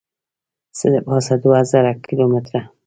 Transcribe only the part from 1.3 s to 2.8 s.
دوه زره کیلو متره